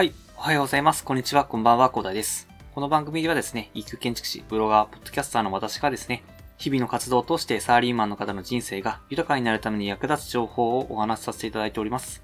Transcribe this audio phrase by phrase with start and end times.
[0.00, 1.04] はいおはようございます。
[1.04, 1.44] こんにちは。
[1.44, 1.90] こんばんは。
[1.90, 2.48] コーダです。
[2.74, 6.24] この番組ではですね、育建築士、ブロガー、ポッドキャスターの私がですね、
[6.56, 12.22] 日々の活動を通してサラリーマンの方の人生が豊かになるために役立つ情報をお話しさせていただいております。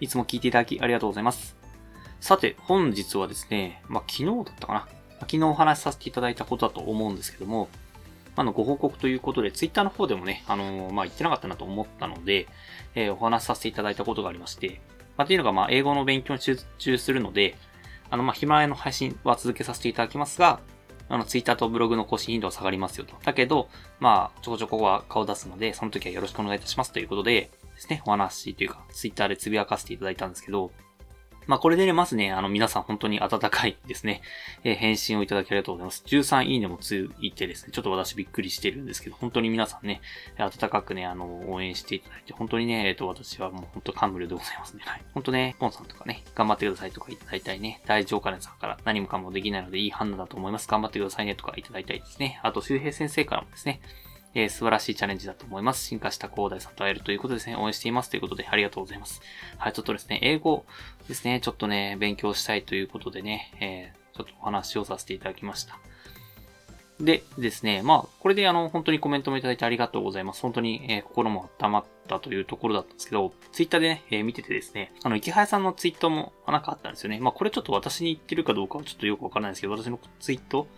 [0.00, 1.54] いつも聞いていただきありがとうございます。
[2.18, 4.88] さて、本日はですね、まあ、昨日だったかな。
[5.20, 7.68] 昨日お話しさせていただいたことだと思うんですけども、
[8.34, 12.48] あの、ご報告ということで、ツイッターの方でもね、あのー、まあ、言ってなかったなと思ったので、
[12.96, 14.80] えー、お話しさせていただいたことがありまして、
[15.16, 17.56] まあ、というのが、まあ、英語の勉強に集中するので、
[18.10, 20.60] あの、まあ、ヒマラヤの配信は続けさせていただきますが、
[21.08, 23.14] あの、ツイッターとブログの更新頻度は下がりますよと。
[23.22, 23.68] だけど、
[24.00, 30.70] まあ、ちょこちょこは顔出すので、その時はよろしくお願いいたしますということで、ですね、お話というか、ツイッターでつぶやかせていただいたんですけど、
[31.46, 34.22] まあ、これでね、まずね、あの、皆さん本当に温かいですね、
[34.64, 36.04] えー、返信をいただきありがとうございます。
[36.06, 40.00] 13いいねもついてですね、ちょっと私びっくりしてるんですけど、本当に皆さんね、
[40.38, 44.82] 温かくね、あの、応援していただいて、本当にね、えっ、ー、と、私はもう本当感無量でございますね。
[44.84, 45.02] はい。
[45.14, 50.68] 本当ね、ポンさんとかね、頑張ってくださいとかいただいたりね、大丈夫かねさんから何もかもできないのでいい判断だと思います。
[50.68, 52.40] 頑張ってくださいねとかいただいたりですね。
[52.42, 53.80] あと、周平先生からもですね、
[54.34, 55.84] えー、素晴らしいチャレンジだと思います。
[55.84, 57.56] 進化した広大さんと会えるということですね。
[57.56, 59.20] 応援していますということで、ありがとうございます。
[59.58, 60.64] はい、ちょっとですね、英語
[61.08, 65.78] ですね、ちょっとね、勉強したいということでね、えー、ちょっとお話をさせていただきました。
[67.00, 70.42] でですね、まあ、これであの、本当にコメントもいただいてありがとうございます。
[70.42, 77.18] 本当に、えー、心も温まったというところだったんですけど、ツイッターでね、えー、見ててですね、あの、池早さんのツイートもなんかあったんですよね。
[77.18, 80.68] まあ、これちょっと私に言ってるかどうかはちょっとよくわからないんですけど、私のツイート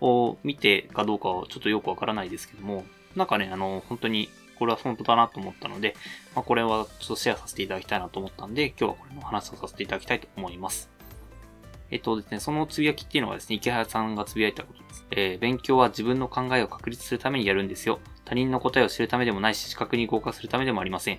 [0.00, 2.84] を見てかどうかはちょっとよくわからないですけども、
[3.16, 4.28] なんかね、あの、本当に、
[4.58, 5.94] これは本当だなと思ったので、
[6.34, 10.90] まあ、これはちょっとシェアさせていただきたいなと思ったんで、今日はこれの話をさせていただきたいと思います。
[11.90, 15.06] えっとですね、そのつぶやきっていうのはですね、池原さんがつぶやいたことです。
[15.10, 18.00] えー、勉強は自分の考えを確立するためにやるんですよ。
[18.24, 21.18] 他人の答えを知るためでもないし、資格に合格するためでもありません。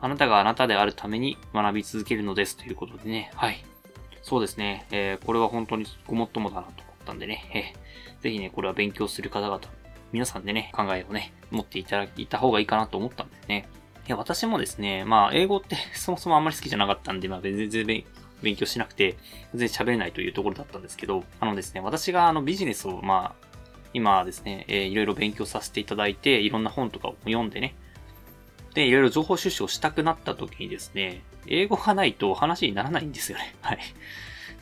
[0.00, 3.64] あなたがあなたであるために学び続けるのですということでね、はい。
[4.22, 9.60] そうですね、えー、これは本当にごもっともだなと思ったんでね、えー、ぜひね、これは勉強する方々、
[10.12, 13.68] 皆さんでね、考えをね、持っていただいた方がいいかなと思ったんですね。
[14.06, 18.04] いや、私もですね、まあ、英語って そもそもあんまり好きじゃなかったんで、まあ、全然
[18.42, 19.16] 勉強しなくて、
[19.54, 23.48] 全然喋れないというところだったんですけど、あのですね、私があのビジネスを、まあ、
[23.92, 27.74] 今ですね、えー、いろいろ勉強させていただいて、いろんな本とかを読んでね、
[28.74, 33.54] で、いろいろ情報収集をしたくなった時にですね、英語がないと話にならないんですよね。
[33.60, 33.78] はい。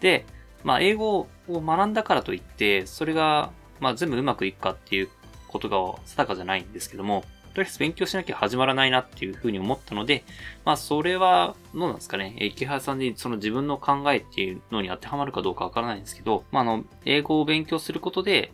[0.01, 0.25] で、
[0.65, 5.09] まあ、英語を学んだからといって、それが、まあ、全部うまくいくかっていう
[5.49, 7.25] ことが定かじゃないんですけども、
[7.57, 10.25] とりあえず勉強しなきゃ始まらないなっていうふうに思ったので、
[10.67, 12.37] まあそれは、どうなんですかね。
[12.39, 18.53] 池原さんでその自分の考えっていうのに当てはまるかどうかわからないんですけど、まああの、英語を勉強することで、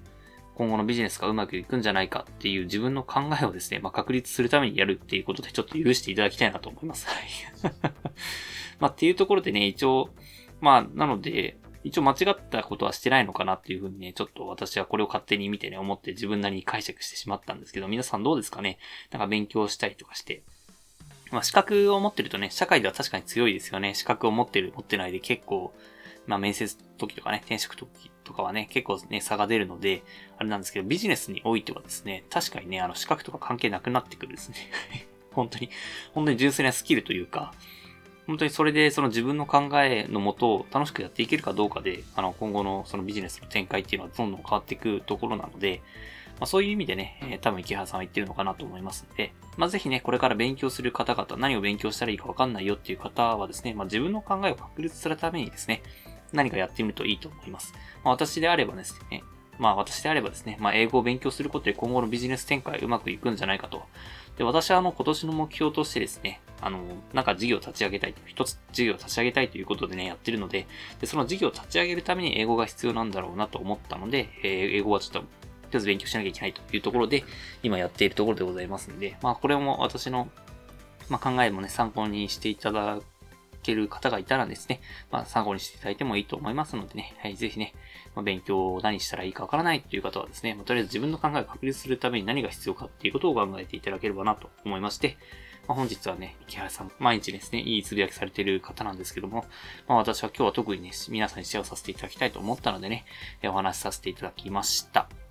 [0.54, 7.08] 今後のビジネスがうまくいくんじゃないかっていう自分の考えをですね、まあ確立するためにやるっていうことでちょっと許していただきたいなと思います。
[7.08, 7.72] はい。
[8.78, 10.10] まあっていうところでね、一応、
[10.60, 18.78] まあなので、一応間違ったことはしてないのかなっていうふうにね、ちょっと私はこれを勝手に見てね、思って自分なりに解釈してしまったんですけど、皆さんどうですかね？
[19.10, 20.42] なんか勉強したりとかして。
[21.30, 23.94] まあ資格を持ってるとね、社会では確かに強いですよね。
[23.94, 25.72] 資格を持ってる、持ってないで結構、
[26.26, 27.88] まあ面接時とかね、転職時
[28.22, 30.02] とかはね、結構ね、差が出るので、
[30.38, 34.56] あれなんですけど、ビジネスにおいてはですね、確かにね、あの資格とか関係なくなってくるですね。
[35.32, 35.70] 本当に、
[36.12, 37.54] 本当に純粋なスキルというか、
[38.26, 45.82] 本当にそれでその自分の考えのもと楽しくやっていけるかどうかで、あの、今後のそのビジネスの展開っていうのはどんどん変わっていくところなので、
[46.38, 55.82] まあ、そういう意味でね、えー、多分池原さんは言ってるのかなと思いますので、まあ、ぜひね、これから勉強する方々、何を勉強したらいいかわかんないよっていう方はですね、まあ、自分の考えを確立するためにですね、
[56.32, 57.74] 何かやってみるといいと思います。
[58.04, 59.22] まあ、私であればですね、
[59.62, 63.84] まあ私であればですね、まあ英語を勉強することで今後のビジネス展開うまくいくんじゃないかと。
[64.36, 66.80] で、私はあの今年の目標としてですね、あの、
[67.12, 70.66] なんか事業を立ち上げたいと、一つ事業を立ち上げたいということでね、やってるので、
[71.00, 75.28] で、その事業を立ち上げるために英語が必要なんだろうなと思ったので、えー、英語はちょっと、とり
[75.74, 77.24] あえず勉強しなきゃいけないというところで、
[77.62, 80.28] 今やっているところでございますので、まあこれも私の、
[81.08, 82.98] まあ、考えもね、参考にしていただ
[83.62, 84.80] ける方がいたらですね、
[85.10, 87.74] まあ、参考にしていただいてもいいと思いますのでね、はい、ぜひね、
[88.14, 95.16] まあ、勉強を何したらいいかわからないっていう方はですね、まあ、とりあえず自分の考えを確立するために何が必要かっていうことを考えていただければなと思いまして、
[95.68, 99.44] まあ、本日はね、池原さん、毎日ですね、いいつぶやきされている方なんですけども、
[99.86, 103.04] まあ、私は今日は特にね、皆さんにシェアさせていただきたいと思ったのでね、
[103.44, 105.21] お話しさせていただきました。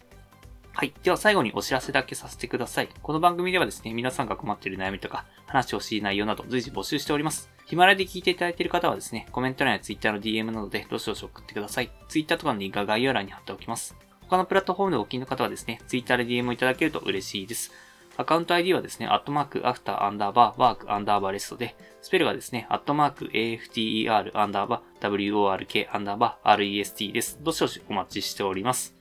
[0.81, 0.94] はい。
[1.04, 2.89] では最後にお知らせだけさせてください。
[3.04, 7.51] この番組ではですね、皆さんが困っている悩みとか、話をしい内容など随時募集しております。
[7.68, 11.92] ヒマラヤで聞いていただいている方はですね、コメント欄や Twitter の DM などでどしどし送ってください。
[12.10, 13.95] Twitter とかのリンクは概要欄に貼っておきます。
[14.22, 17.72] 他のプラットフォームでお聞きの方はですね、Twitter で DM をいただけると嬉しいです。
[18.18, 27.38] アカウント ID はですね、アットマーク、アフター、アンダーバー、ワーク、アンダーバーレストで、スペルがですね、アットマーク、AFTER、アンダーバー、WORK、アンダーバー、REST です。
[27.39, 29.00] どしどしお待ちしております。